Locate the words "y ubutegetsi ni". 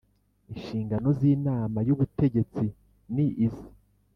1.87-3.25